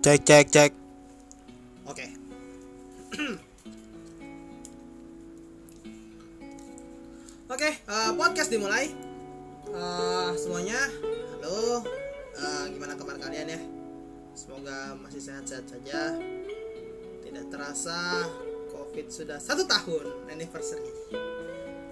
[0.00, 0.72] Cek cek cek.
[1.84, 2.08] Oke.
[7.52, 8.88] Oke, eh, podcast dimulai.
[9.68, 10.80] Eh, semuanya,
[11.36, 11.84] halo.
[12.32, 13.60] Eh, gimana kabar kalian ya?
[14.32, 16.16] Semoga masih sehat-sehat saja.
[17.20, 18.24] Tidak terasa,
[18.72, 20.88] COVID sudah satu tahun anniversary.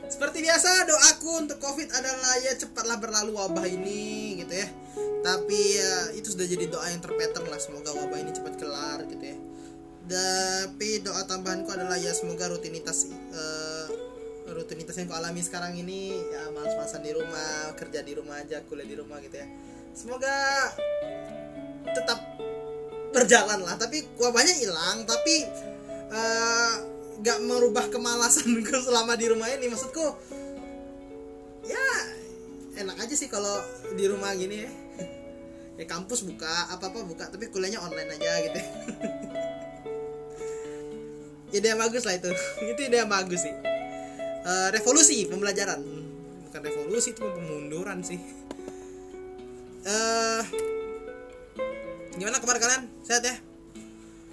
[0.09, 4.69] Seperti biasa, doaku untuk COVID adalah ya cepatlah berlalu wabah ini, gitu ya.
[5.28, 7.60] Tapi ya itu sudah jadi doa yang terpattern lah.
[7.60, 9.37] Semoga wabah ini cepat kelar, gitu ya.
[10.09, 13.87] Tapi doa tambahanku adalah ya semoga rutinitas eh,
[14.48, 18.88] rutinitas yang kau alami sekarang ini ya malas-malasan di rumah, kerja di rumah aja, kuliah
[18.88, 19.45] di rumah gitu ya.
[19.92, 20.32] Semoga
[21.92, 22.24] tetap
[23.12, 23.76] berjalan lah.
[23.76, 25.45] Tapi wabahnya hilang, tapi
[26.09, 26.74] eh,
[27.20, 29.68] nggak merubah kemalasanku selama di rumah ini.
[29.68, 30.04] Maksudku
[31.68, 31.87] ya
[32.80, 33.60] enak aja sih kalau
[33.92, 34.88] di rumah gini ya.
[35.79, 38.60] Ya kampus buka, apa-apa buka, tapi kuliahnya online aja gitu.
[41.57, 42.29] ide yang bagus lah itu.
[42.74, 43.54] Itu ide yang bagus sih.
[44.48, 45.80] Eh, revolusi pembelajaran.
[46.48, 48.16] Bukan revolusi itu pemunduran sih.
[49.85, 50.43] Eh
[52.16, 52.88] gimana kabar kalian?
[53.04, 53.37] Sehat ya?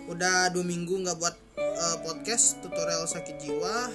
[0.07, 3.91] Udah dua minggu nggak buat eh, podcast tutorial sakit jiwa.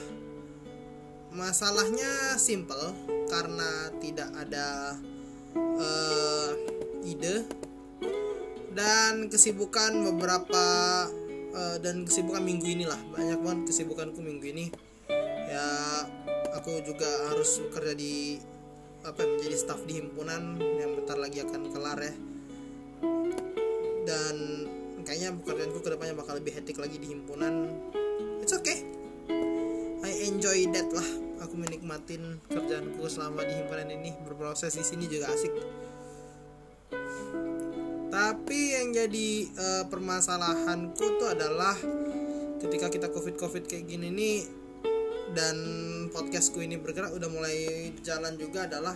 [1.32, 2.92] Masalahnya simple
[3.32, 5.00] karena tidak ada
[5.56, 6.19] eh,
[7.20, 7.44] ide
[8.72, 10.64] dan kesibukan beberapa
[11.52, 14.66] eh, dan kesibukan minggu inilah banyak banget kesibukanku minggu ini.
[15.50, 15.68] Ya
[16.56, 18.40] aku juga harus bekerja di
[19.04, 22.14] apa ya, menjadi staff di himpunan yang bentar lagi akan kelar ya.
[24.08, 24.36] Dan
[25.04, 27.68] kayaknya pekerjaanku ke depannya bakal lebih hektik lagi di himpunan.
[28.40, 28.80] It's okay.
[30.00, 31.08] I enjoy that lah.
[31.44, 34.16] Aku menikmatin kerjaanku selama di himpunan ini.
[34.24, 35.52] Berproses di sini juga asik
[38.30, 41.74] tapi yang jadi eh, permasalahanku tuh adalah
[42.62, 44.38] ketika kita covid covid kayak gini nih
[45.34, 45.58] dan
[46.14, 48.94] podcastku ini bergerak udah mulai jalan juga adalah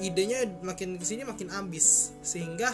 [0.00, 2.16] idenya makin ke sini makin ambis.
[2.24, 2.72] Sehingga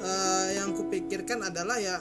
[0.00, 2.00] eh, yang kupikirkan adalah ya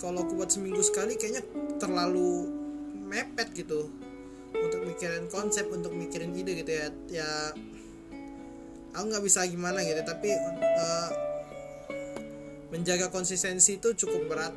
[0.00, 1.44] kalau aku buat seminggu sekali kayaknya
[1.76, 2.48] terlalu
[3.04, 3.92] mepet gitu.
[4.56, 6.88] Untuk mikirin konsep untuk mikirin ide gitu ya.
[7.12, 7.30] Ya
[8.96, 11.10] aku nggak bisa gimana gitu tapi eh,
[12.72, 14.54] menjaga konsistensi itu cukup berat.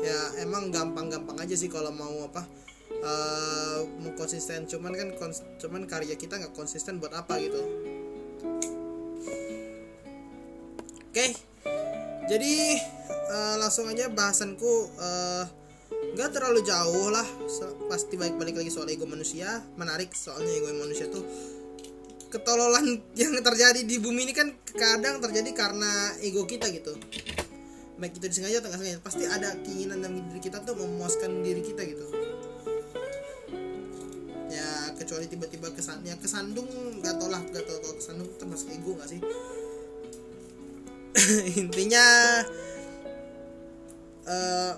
[0.00, 2.48] Ya emang gampang-gampang aja sih kalau mau apa
[2.90, 4.64] eh, mau konsisten.
[4.64, 7.60] Cuman kan kons- cuman karya kita nggak konsisten buat apa gitu.
[11.12, 11.36] Oke
[12.24, 12.80] jadi
[13.28, 14.88] eh, langsung aja bahasanku
[16.16, 17.26] nggak terlalu jauh lah.
[17.92, 19.60] Pasti balik-balik lagi soal ego manusia.
[19.76, 21.22] Menarik soalnya ego manusia tuh
[22.34, 26.98] ketololan yang terjadi di bumi ini kan kadang terjadi karena ego kita gitu.
[27.94, 31.62] Baik itu disengaja atau nggak sengaja pasti ada keinginan dalam diri kita tuh memuaskan diri
[31.62, 32.10] kita gitu.
[34.50, 36.66] Ya kecuali tiba-tiba kesan ya kesandung
[37.06, 39.22] gak tau lah gak tau kalau kesandung termasuk ego gak sih?
[41.62, 42.06] Intinya
[44.26, 44.74] eh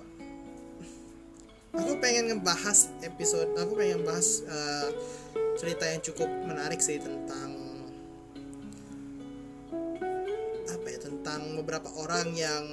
[1.73, 4.89] aku pengen ngebahas episode aku pengen bahas eh,
[5.57, 7.51] cerita yang cukup menarik sih tentang
[10.69, 12.63] apa ya tentang beberapa orang yang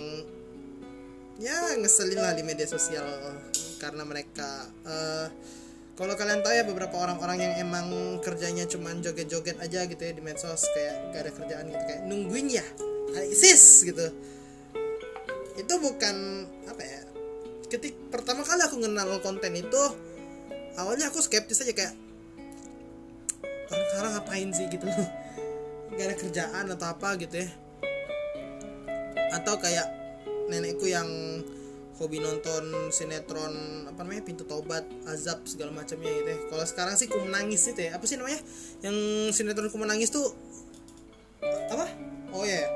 [1.40, 3.08] ya ngeselin lah di media sosial
[3.80, 5.26] karena mereka eh,
[5.94, 7.86] kalau kalian tahu ya beberapa orang-orang yang emang
[8.18, 12.50] kerjanya cuman joget-joget aja gitu ya di medsos kayak gak ada kerjaan gitu kayak nungguin
[12.50, 12.66] ya
[13.14, 14.10] ISIS gitu.
[15.54, 16.16] Itu bukan
[16.66, 17.00] apa ya
[17.70, 19.82] ketik pertama kali aku kenal konten itu
[20.74, 21.94] awalnya aku skeptis aja kayak
[23.94, 24.86] orang-orang ngapain sih gitu?
[25.94, 27.48] Gak ada kerjaan atau apa gitu ya.
[29.30, 29.86] Atau kayak
[30.50, 31.06] nenekku yang
[31.94, 36.38] hobi nonton sinetron apa namanya pintu tobat azab segala macamnya gitu ya.
[36.50, 37.94] Kalau sekarang sih ku menangis itu ya.
[37.94, 38.42] Apa sih namanya?
[38.82, 38.96] Yang
[39.38, 40.34] sinetron ku menangis tuh
[41.70, 41.86] apa?
[42.34, 42.66] Oh ya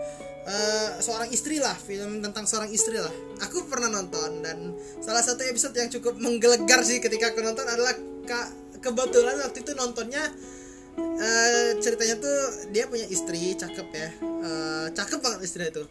[0.48, 3.12] Eh, seorang istri lah film tentang seorang istri lah.
[3.44, 4.72] Aku pernah nonton dan
[5.04, 7.92] salah satu episode yang cukup menggelegar sih ketika aku nonton adalah
[8.24, 10.24] ka- kebetulan waktu itu nontonnya
[10.98, 12.38] eh, ceritanya tuh
[12.70, 14.10] dia punya istri cakep ya.
[14.22, 15.84] Eh, cakep banget istri itu.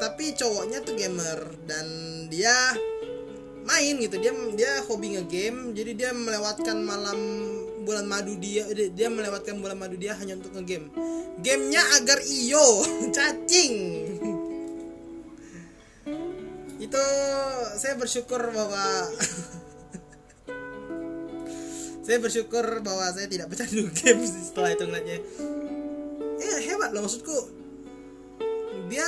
[0.00, 1.86] Tapi cowoknya tuh gamer dan
[2.32, 2.54] dia
[3.68, 4.16] main gitu.
[4.16, 7.18] Dia dia hobi ngegame jadi dia melewatkan malam
[7.84, 10.88] bulan madu dia dia dia melewatkan bulan madu dia hanya untuk ngegame.
[11.40, 12.84] Gamenya agar iyo
[13.16, 13.76] cacing.
[16.80, 17.04] Itu
[17.76, 18.84] saya bersyukur bahwa
[22.10, 25.18] saya bersyukur bahwa saya tidak pecandu game setelah itu ngeliatnya.
[26.42, 27.38] Ya hebat loh maksudku.
[28.90, 29.06] Dia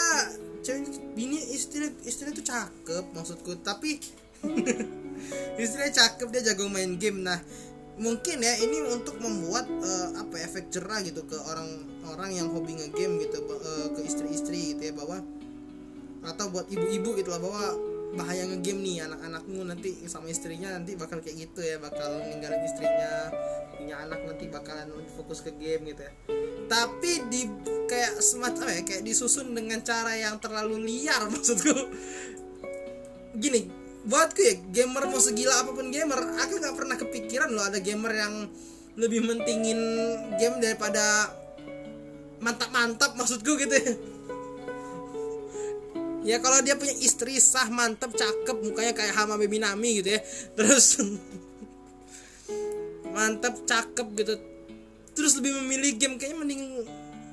[0.62, 0.86] cewek
[1.18, 3.98] bini istri istri itu cakep maksudku tapi
[5.58, 7.26] istrinya cakep dia jago main game.
[7.26, 7.42] Nah
[7.98, 12.78] mungkin ya ini untuk membuat uh, apa ya, efek jerah gitu ke orang-orang yang hobi
[12.78, 15.18] ngegame gitu uh, ke istri-istri gitu ya bahwa
[16.22, 17.66] atau buat ibu-ibu gitu lah bahwa
[18.12, 23.32] bahaya ngegame nih anak-anakmu nanti sama istrinya nanti bakal kayak gitu ya bakal ninggalin istrinya
[23.72, 26.12] punya anak nanti bakalan fokus ke game gitu ya.
[26.68, 27.48] Tapi di
[27.88, 31.72] kayak semacam ya kayak disusun dengan cara yang terlalu liar maksudku.
[33.36, 37.78] Gini buatku ya gamer mau segila apa pun gamer aku nggak pernah kepikiran loh ada
[37.78, 38.34] gamer yang
[38.98, 39.78] lebih mentingin
[40.42, 41.30] game daripada
[42.42, 43.94] mantap-mantap maksudku gitu ya
[46.22, 50.20] ya kalau dia punya istri sah mantep cakep mukanya kayak Hama Baby Nami gitu ya.
[50.56, 51.02] Terus
[53.10, 54.34] mantep cakep gitu.
[55.12, 56.62] Terus lebih memilih game kayaknya mending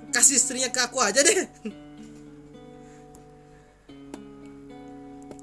[0.09, 1.37] kasih istrinya ke aku aja deh.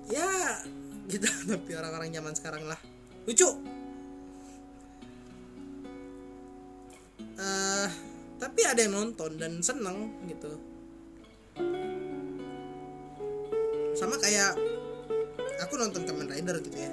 [0.06, 0.62] Ya
[1.10, 1.26] gitu.
[1.50, 2.78] Tapi orang-orang zaman sekarang lah.
[3.26, 3.58] Lucu.
[7.36, 7.90] Uh,
[8.40, 10.56] tapi ada yang nonton dan seneng gitu
[13.96, 14.52] sama kayak
[15.64, 16.92] aku nonton Kamen Rider gitu ya.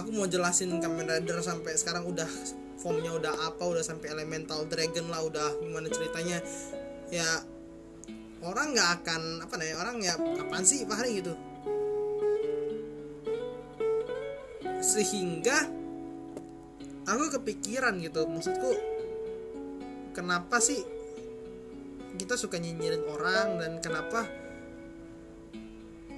[0.00, 2.26] Aku mau jelasin Kamen Rider sampai sekarang udah
[2.80, 6.40] formnya udah apa udah sampai elemental dragon lah udah gimana ceritanya.
[7.12, 7.44] Ya
[8.40, 11.36] orang nggak akan apa nih orang ya apaan sih Pak Hari gitu.
[14.80, 15.68] Sehingga
[17.04, 18.72] aku kepikiran gitu maksudku
[20.16, 20.80] kenapa sih
[22.16, 24.39] kita suka nyinyirin orang dan kenapa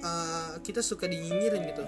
[0.03, 1.83] uh, kita suka dinyinyirin gitu.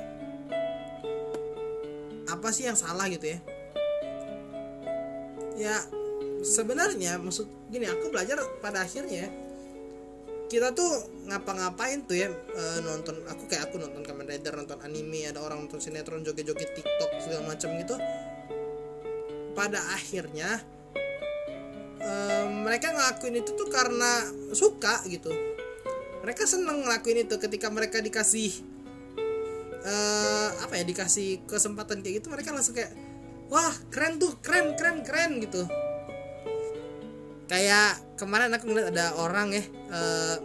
[2.32, 3.40] Apa sih yang salah gitu ya?
[5.56, 5.76] Ya
[6.44, 9.32] sebenarnya maksud gini aku belajar pada akhirnya
[10.46, 15.26] kita tuh ngapa-ngapain tuh ya uh, nonton aku kayak aku nonton Kamen Rider nonton anime
[15.26, 17.96] ada orang nonton sinetron joget-joget TikTok segala macam gitu.
[19.56, 20.60] Pada akhirnya
[22.04, 25.55] uh, mereka ngelakuin itu tuh karena suka gitu
[26.26, 28.50] mereka seneng ngelakuin itu ketika mereka dikasih
[29.86, 32.90] uh, apa ya dikasih kesempatan kayak gitu mereka langsung kayak
[33.54, 35.70] wah keren tuh keren keren keren gitu.
[37.46, 39.64] Kayak kemarin aku ngeliat ada orang ya
[39.94, 40.38] uh,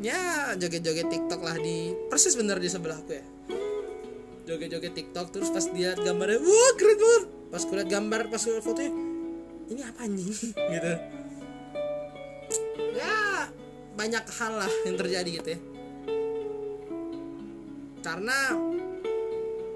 [0.00, 0.20] ya
[0.56, 3.24] joget-joget TikTok lah di persis bener di sebelahku ya.
[4.48, 7.24] Joget-joget TikTok terus pas dia gambarnya wah keren banget.
[7.52, 8.92] Pas kulihat gambar pas kulihat fotonya
[9.68, 10.32] ini apa anjing?
[10.72, 11.19] Gitu
[14.00, 15.60] banyak hal lah yang terjadi gitu ya.
[18.00, 18.56] Karena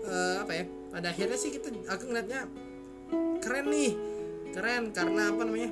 [0.08, 2.48] uh, apa ya pada akhirnya sih kita aku ngeliatnya
[3.44, 3.92] keren nih.
[4.56, 5.70] Keren karena apa namanya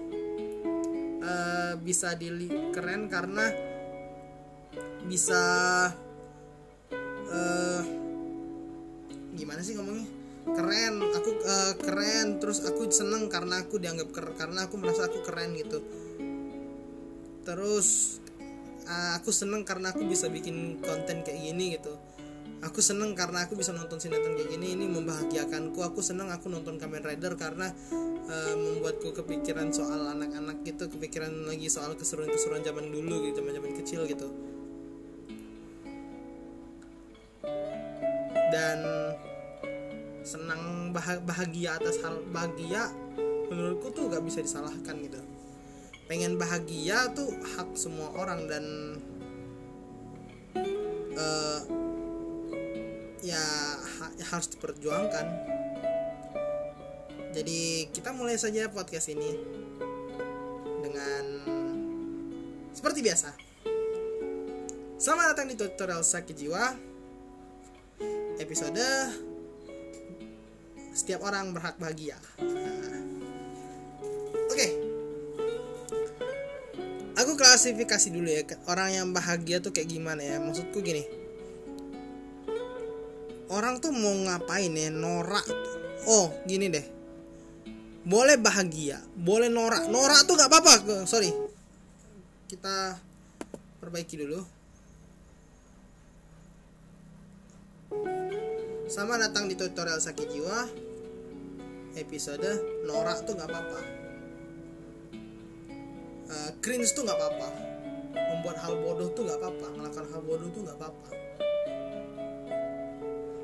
[1.24, 3.48] uh, bisa dili keren karena
[5.08, 5.42] bisa
[7.32, 7.82] uh,
[9.32, 10.04] gimana sih ngomongnya?
[10.42, 15.24] Keren aku uh, keren terus aku seneng karena aku dianggap keren karena aku merasa aku
[15.24, 15.80] keren gitu.
[17.48, 18.21] Terus
[18.86, 21.94] uh, aku seneng karena aku bisa bikin konten kayak gini gitu.
[22.62, 25.82] Aku seneng karena aku bisa nonton sinetron kayak gini ini membahagiakanku.
[25.82, 27.74] Aku seneng aku nonton Kamen Rider karena
[28.30, 33.72] uh, membuatku kepikiran soal anak-anak gitu kepikiran lagi soal keseruan-keseruan zaman dulu gitu zaman zaman
[33.74, 34.30] kecil gitu.
[38.52, 38.78] Dan
[40.22, 40.94] senang
[41.26, 42.94] bahagia atas hal bahagia
[43.50, 45.31] menurutku tuh gak bisa disalahkan gitu
[46.12, 48.64] pengen bahagia tuh hak semua orang dan
[51.16, 51.60] uh,
[53.24, 53.40] ya
[53.80, 55.24] ha harus diperjuangkan.
[57.32, 59.40] Jadi kita mulai saja podcast ini
[60.84, 61.24] dengan
[62.76, 63.32] seperti biasa.
[65.00, 66.76] Selamat datang di tutorial sakit jiwa
[68.36, 68.84] episode
[70.92, 72.20] setiap orang berhak bahagia
[77.52, 80.40] klasifikasi dulu ya orang yang bahagia tuh kayak gimana ya?
[80.40, 81.04] Maksudku gini.
[83.52, 84.88] Orang tuh mau ngapain ya?
[84.88, 85.44] Norak
[86.08, 86.86] oh gini deh.
[88.08, 89.84] Boleh bahagia boleh norak.
[89.92, 91.04] Norak tuh nggak apa-apa.
[91.04, 91.28] Sorry.
[92.48, 92.96] Kita
[93.84, 94.40] perbaiki dulu.
[98.88, 100.60] Sama datang di tutorial sakit jiwa.
[102.00, 104.01] Episode norak tuh nggak apa-apa
[106.32, 107.48] uh, cringe tuh nggak apa-apa.
[108.12, 109.66] Membuat hal bodoh tuh nggak apa-apa.
[109.76, 111.08] Melakukan hal bodoh tuh nggak apa-apa.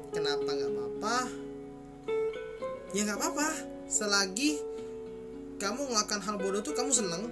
[0.08, 1.16] Kenapa nggak apa-apa?
[2.96, 3.48] Ya nggak apa-apa.
[3.88, 4.60] Selagi
[5.60, 7.28] kamu melakukan hal bodoh tuh kamu seneng.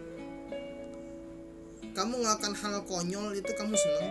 [1.96, 4.08] Kamu melakukan hal konyol itu kamu seneng.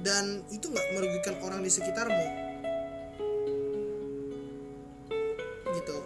[0.00, 2.26] Dan itu nggak merugikan orang di sekitarmu.
[5.76, 5.98] Gitu.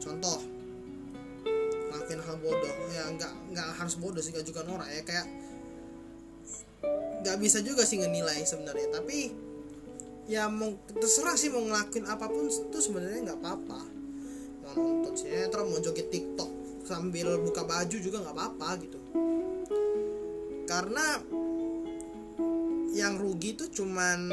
[0.00, 0.55] Contoh
[2.26, 2.74] hal bodoh.
[2.90, 5.02] Ya nggak nggak harus bodoh sih nggak juga norak ya.
[5.06, 5.26] Kayak
[7.22, 8.90] nggak bisa juga sih ngenilai sebenarnya.
[8.90, 9.32] Tapi
[10.26, 13.80] ya mau terserah sih mau ngelakuin apa pun itu sebenarnya nggak apa-apa.
[14.66, 16.50] Mau nonton sinetron mau joget tiktok
[16.82, 18.98] sambil buka baju juga nggak apa-apa gitu.
[20.66, 21.22] Karena
[22.96, 24.32] yang rugi itu cuman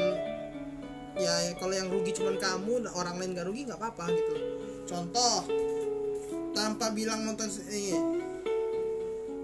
[1.14, 4.34] ya kalau yang rugi cuman kamu orang lain gak rugi nggak apa-apa gitu.
[4.88, 5.46] Contoh
[6.54, 7.92] tanpa bilang nonton ini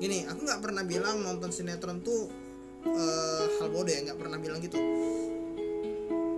[0.01, 2.31] gini aku nggak pernah bilang nonton sinetron tuh
[2.89, 4.81] uh, hal bodoh ya nggak pernah bilang gitu.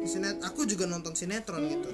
[0.03, 1.91] Sinet aku juga nonton sinetron gitu.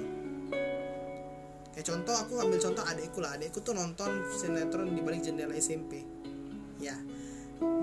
[1.77, 3.37] Kayak contoh aku ambil contoh adekku lah.
[3.37, 6.01] Adekku tuh nonton sinetron di balik jendela SMP
[6.81, 6.97] ya.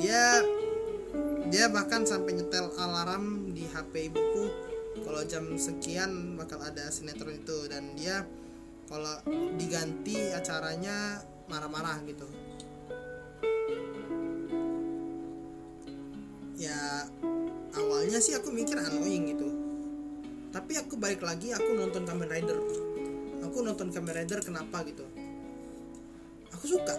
[0.02, 0.42] Dia
[1.46, 4.50] dia bahkan sampai nyetel alarm di HP ibuku.
[4.96, 7.70] Kalau jam sekian bakal ada sinetron itu.
[7.70, 8.26] Dan dia
[8.86, 9.18] kalau
[9.58, 12.26] diganti acaranya marah-marah gitu.
[16.56, 17.04] Ya
[17.76, 19.48] awalnya sih aku mikir annoying gitu.
[20.54, 22.58] Tapi aku balik lagi aku nonton Kamen Rider.
[23.44, 25.04] Aku nonton Kamen Rider kenapa gitu?
[26.56, 26.96] Aku suka.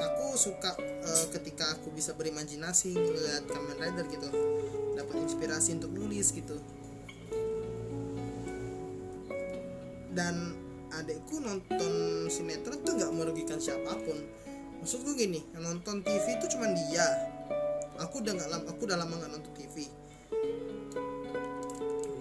[0.00, 4.28] Aku suka uh, ketika aku bisa berimajinasi ngeliat Kamen Rider gitu.
[4.96, 6.56] Dapat inspirasi untuk nulis gitu.
[10.10, 10.59] Dan
[11.10, 11.92] adekku nonton
[12.30, 14.14] sinetron tuh nggak merugikan siapa pun.
[14.78, 17.06] Maksudku gini yang nonton TV itu cuma dia.
[17.98, 19.90] Aku udah nggak lama aku udah lama nggak nonton TV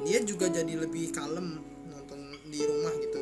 [0.09, 2.19] dia juga jadi lebih kalem nonton
[2.49, 3.21] di rumah gitu.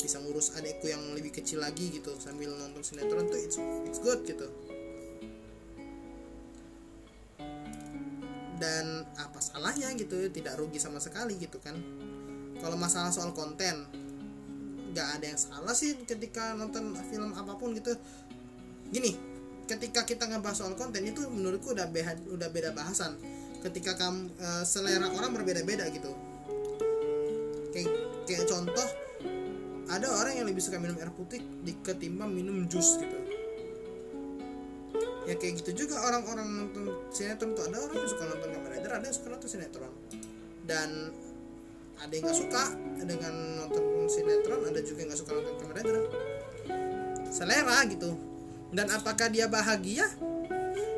[0.00, 4.24] Bisa ngurus adekku yang lebih kecil lagi gitu sambil nonton sinetron tuh it's, it's good
[4.24, 4.48] gitu.
[8.56, 11.76] Dan apa salahnya gitu tidak rugi sama sekali gitu kan.
[12.64, 14.05] Kalau masalah soal konten
[14.96, 17.92] nggak ada yang salah sih ketika nonton film apa pun gitu.
[18.88, 19.12] Gini
[19.68, 23.20] ketika kita ngebahas soal konten itu menurutku udah beda udah beda bahasan.
[23.60, 26.16] Ketika kamu uh, selera orang berbeda-beda gitu.
[27.76, 27.92] Kayak
[28.24, 28.88] kayak contoh
[29.86, 31.44] ada orang yang lebih suka minum air putih
[31.84, 33.18] ketimbang minum jus gitu.
[35.26, 38.92] Ya kayak gitu juga orang-orang nonton sinetron tuh ada orang yang suka nonton Kamen Rider
[38.94, 39.92] ada yang suka nonton sinetron.
[40.64, 40.90] Dan
[41.98, 42.64] ada yang nggak suka
[43.02, 45.96] dengan nonton sinetron ada juga yang nggak suka nonton Rider
[47.30, 48.16] selera gitu.
[48.72, 50.08] Dan apakah dia bahagia?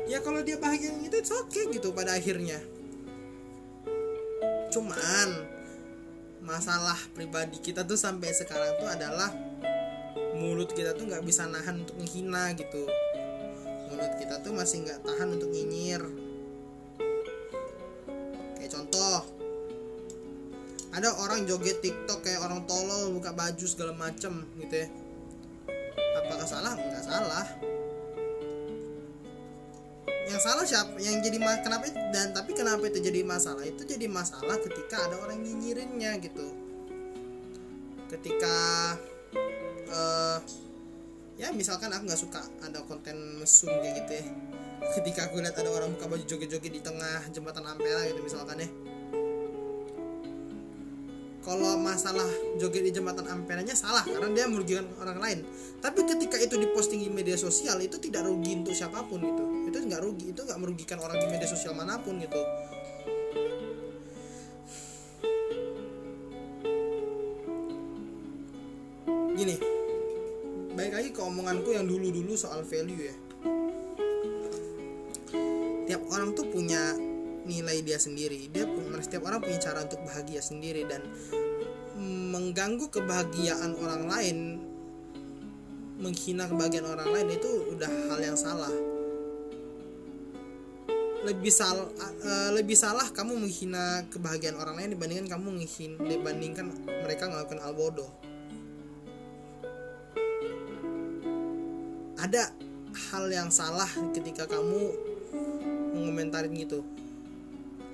[0.09, 2.57] Ya kalau dia bahagia itu it's okay gitu pada akhirnya.
[4.73, 5.45] Cuman
[6.41, 9.29] masalah pribadi kita tuh sampai sekarang tuh adalah
[10.33, 12.89] mulut kita tuh nggak bisa nahan untuk menghina gitu.
[13.91, 16.01] Mulut kita tuh masih nggak tahan untuk nyinyir
[20.99, 24.87] ada orang joget TikTok kayak orang tolol buka baju segala macem gitu ya.
[26.19, 26.75] Apakah salah?
[26.75, 27.45] Nggak salah.
[30.27, 30.99] Yang salah siapa?
[30.99, 33.63] Yang jadi kenapa dan tapi kenapa itu jadi masalah?
[33.63, 36.51] Itu jadi masalah ketika ada orang nyinyirinnya gitu.
[38.11, 38.55] Ketika
[39.95, 40.37] uh,
[41.39, 44.25] ya misalkan aku nggak suka ada konten mesum kayak gitu ya.
[44.99, 48.88] Ketika aku lihat ada orang buka baju joget-joget di tengah jembatan Ampera gitu misalkan ya
[51.49, 52.29] kalau masalah
[52.61, 55.39] joget di jembatan Amperanya salah karena dia merugikan orang lain.
[55.81, 59.43] Tapi ketika itu diposting di media sosial itu tidak rugi untuk siapa pun gitu.
[59.65, 62.37] Itu nggak rugi itu nggak merugikan orang di media sosial mana pun gitu.
[69.33, 69.55] Gini
[70.77, 73.15] baik lagi ke omonganku yang dulu-dulu soal value ya.
[75.89, 77.08] Tiap orang tuh punya
[77.49, 78.45] nilai dia sendiri.
[78.53, 78.69] Dia
[79.01, 81.01] setiap orang punya cara untuk bahagia sendiri dan
[82.29, 84.37] mengganggu kebahagiaan orang lain
[85.99, 88.71] menghina kebahagiaan orang lain itu udah hal yang salah.
[91.19, 96.71] Lebih salah uh, lebih salah kamu menghina kebahagiaan orang lain dibandingkan kamu menghin dibandingkan
[97.03, 98.11] mereka ngelakuin hal bodoh.
[102.15, 102.55] Ada
[103.11, 104.95] hal yang salah ketika kamu
[105.99, 106.87] mengomentarin gitu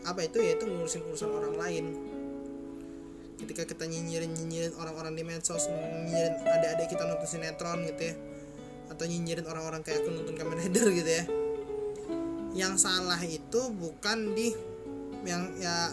[0.05, 0.37] apa itu?
[0.39, 1.85] Yaitu ngurusin urusan orang lain.
[3.35, 8.15] Ketika kita nyinyirin nyinyirin orang-orang di medsos nyinyirin adik-adik kita nonton sinetron gitu ya.
[8.93, 11.25] Atau nyinyirin orang-orang kayak aku nonton Kamen Rider gitu ya.
[12.55, 14.55] Yang salah itu bukan di
[15.25, 15.89] yang ya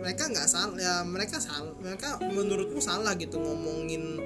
[0.00, 4.18] mereka nggak salah ya mereka salah mereka menurutmu salah gitu ngomongin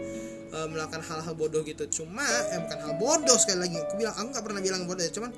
[0.54, 1.84] uh, melakukan hal-hal bodoh gitu.
[1.90, 3.76] Cuma eh bukan hal bodoh sekali lagi.
[3.82, 5.34] Aku bilang aku nggak pernah bilang bodoh ya cuman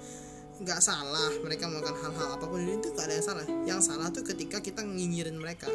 [0.57, 2.65] nggak salah mereka melakukan hal-hal apa pun.
[2.65, 3.47] Itu gak ada yang salah.
[3.69, 5.69] Yang salah tuh ketika kita nyinyirin mereka.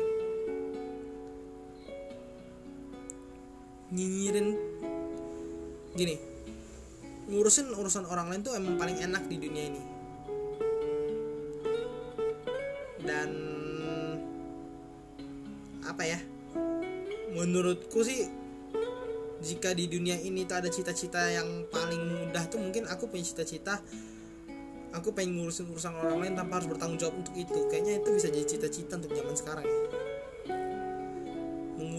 [3.92, 4.56] Nyinyirin
[5.92, 6.16] gini
[7.32, 9.82] ngurusin urusan orang lain tuh emang paling enak di dunia ini.
[13.02, 13.30] Dan
[15.86, 16.20] apa ya
[17.36, 18.28] menurutku sih
[19.42, 23.82] jika di dunia ini tuh ada cita-cita yang paling mudah tuh mungkin aku punya cita-cita
[24.92, 27.60] aku pengen ngurusin urusan orang lain tanpa harus bertanggung jawab untuk itu.
[27.72, 29.66] Kayaknya itu bisa jadi cita-cita untuk zaman sekarang.
[29.68, 29.92] Ya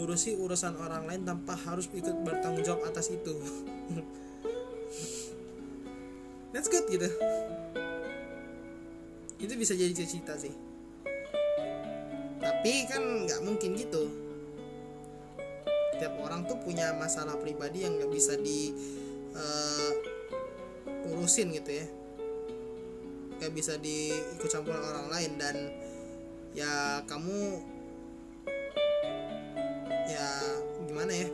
[0.03, 3.39] mengurusi urusan orang lain tanpa harus ikut bertanggung jawab atas itu.
[6.51, 7.07] That's good gitu.
[9.39, 10.51] Itu bisa jadi cita-cita sih.
[12.43, 14.11] Tapi kan nggak mungkin gitu.
[15.95, 18.75] Tiap orang tuh punya masalah pribadi yang nggak bisa di
[19.39, 19.91] uh,
[21.15, 22.02] urusin gitu ya
[23.43, 25.55] nggak bisa diikut campur orang lain dan
[26.55, 27.59] ya kamu
[30.07, 30.27] ya
[30.87, 31.27] gimana ya?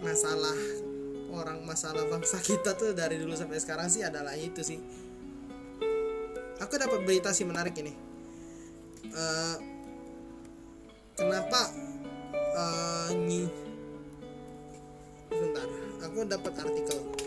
[0.00, 0.56] Masalah
[1.28, 4.80] orang masalah bangsa kita tuh dari dulu sampai sekarang sih adalah itu sih.
[6.56, 7.92] Aku dapat berita sih menarik ini.
[9.12, 9.56] Uh,
[11.20, 11.68] kenapa
[12.32, 13.44] uh, nyi
[15.28, 15.68] sebentar
[16.00, 17.25] aku dapat artikel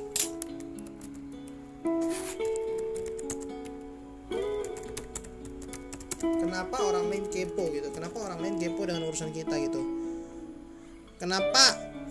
[6.59, 7.87] kenapa orang lain kepo gitu?
[7.95, 9.79] Kenapa orang lain kepo dengan urusan kita gitu?
[11.15, 11.63] Kenapa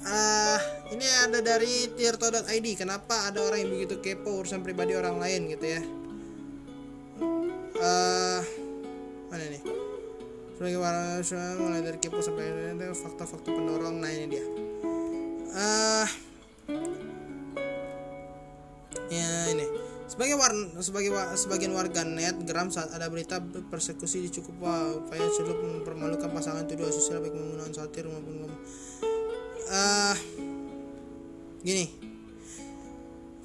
[0.08, 5.52] uh, ini ada dari tirto.id kenapa ada orang yang begitu kepo urusan pribadi orang lain
[5.52, 5.84] gitu ya?
[7.76, 8.40] Uh,
[9.28, 9.60] mana nih
[10.56, 12.48] sebagai warga mulai dari kepo sampai
[12.96, 14.00] fakta-fakta pendorong.
[14.00, 14.48] Nah ini dia.
[15.52, 16.08] Uh,
[20.78, 24.62] sebagai sebagian warga net geram saat ada berita persekusi di cukup
[25.06, 28.46] upaya celup mempermalukan pasangan itu dua sosial baik menggunakan satir maupun
[29.70, 30.16] uh,
[31.66, 31.90] gini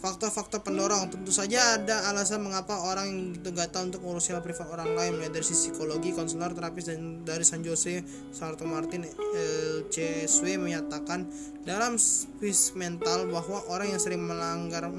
[0.04, 1.08] faktor-faktor pendorong.
[1.08, 5.32] Tentu saja ada alasan mengapa orang yang gatal untuk ngurus hal privat orang lain mulai
[5.32, 8.04] dari sisi psikologi, konselor, terapis dan dari San Jose,
[8.36, 11.24] Sarto Martin, LCSW menyatakan
[11.64, 14.92] dalam space mental bahwa orang yang sering melanggar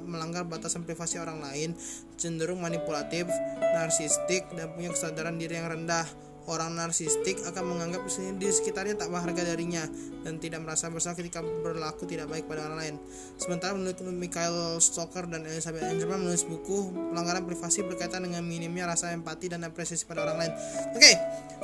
[0.00, 1.76] melanggar batasan privasi orang lain
[2.16, 3.28] cenderung manipulatif,
[3.76, 6.08] narsistik dan punya kesadaran diri yang rendah
[6.46, 8.06] Orang narsistik akan menganggap
[8.38, 9.82] di sekitarnya tak berharga darinya
[10.22, 12.94] dan tidak merasa bersalah ketika berlaku tidak baik pada orang lain.
[13.34, 19.10] Sementara menurut Michael Stoker dan Elizabeth Angelman menulis buku pelanggaran privasi berkaitan dengan minimnya rasa
[19.10, 20.52] empati dan apresiasi pada orang lain.
[20.94, 21.14] Oke, okay,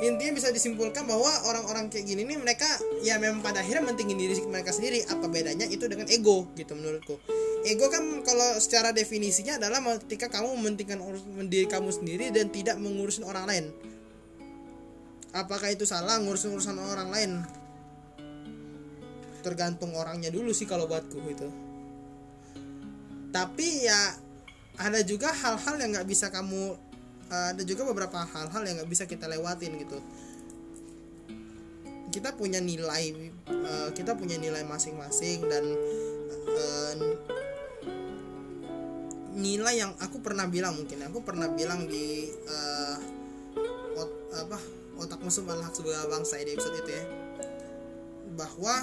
[0.03, 2.67] intinya bisa disimpulkan bahwa orang-orang kayak gini nih mereka
[3.07, 5.07] ya memang pada akhirnya mentingin diri mereka sendiri.
[5.07, 7.23] Apa bedanya itu dengan ego gitu menurutku.
[7.63, 10.99] Ego kan kalau secara definisinya adalah ketika kamu mementingkan
[11.47, 13.65] diri kamu sendiri dan tidak mengurusin orang lain
[15.33, 17.31] apakah itu salah ngurusin urusan orang lain?
[19.43, 21.73] Tergantung orangnya dulu sih kalau buatku itu
[23.33, 24.13] tapi ya
[24.77, 26.77] ada juga hal-hal yang nggak bisa kamu
[27.33, 29.97] ada juga beberapa hal-hal yang nggak bisa kita lewatin gitu.
[32.13, 35.65] Kita punya nilai uh, kita punya nilai masing-masing dan
[36.45, 36.93] uh,
[39.33, 42.82] nilai yang aku pernah bilang mungkin aku pernah bilang di uh,
[45.23, 47.03] musuh malah sebuah bangsa di episode itu ya.
[48.35, 48.75] Bahwa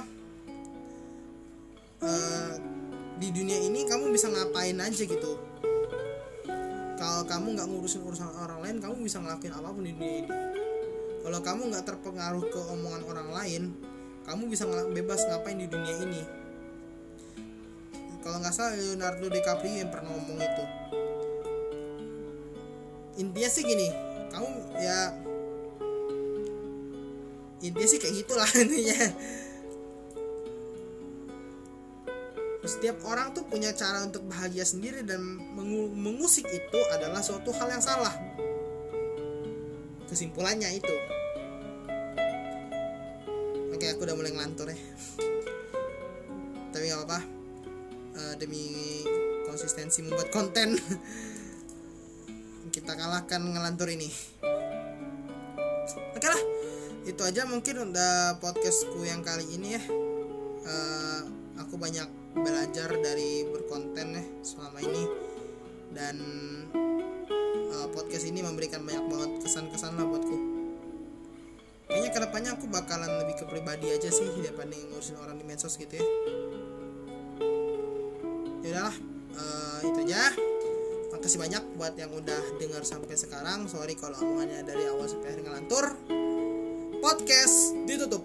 [2.00, 2.54] uh,
[3.20, 5.36] di dunia ini kamu bisa ngapain aja gitu.
[6.96, 10.32] Kalau kamu nggak ngurusin urusan orang lain kamu bisa ngelakuin apa pun di dunia ini.
[11.20, 13.62] Kalau kamu nggak terpengaruh ke omongan orang lain
[14.24, 16.22] kamu bisa bebas ngapain di dunia ini.
[18.20, 20.64] Kalau nggak salah Leonardo DiCaprio yang pernah ngomong itu.
[23.20, 23.88] Intinya sih gini
[24.32, 24.48] kamu
[24.80, 25.12] ya
[27.60, 29.00] intinya sih kayak gitulah intinya.
[32.60, 35.20] Setiap orang tuh punya cara untuk bahagia sendiri dan
[35.96, 38.12] mengusik itu adalah suatu hal yang salah.
[40.06, 40.96] Kesimpulannya itu.
[43.72, 44.78] Oke aku udah mulai ngelantur ya.
[46.70, 47.18] Tapi gak apa
[48.16, 49.02] uh, demi
[49.48, 50.78] konsistensi membuat konten
[52.74, 54.06] kita kalahkan ngelantur ini
[57.20, 59.82] itu aja mungkin udah podcastku yang kali ini ya.
[60.64, 61.28] Uh,
[61.60, 65.04] aku banyak belajar dari berkonten ya selama ini.
[65.92, 66.16] Dan
[67.76, 70.32] uh, podcast ini memberikan banyak banget kesan-kesan lah buatku.
[71.92, 75.76] Kayaknya ke depannya aku bakalan lebih ke pribadi aja sih daripada ngurusin orang di medsos
[75.76, 76.06] gitu ya.
[78.64, 78.96] Ya udahlah
[79.36, 80.32] eh, itu aja.
[81.12, 83.68] Makasih banyak buat yang udah dengar sampai sekarang.
[83.68, 85.84] Sorry kalau omongannya dari awal sampai akhir ngelantur
[87.00, 88.22] podcast ditutup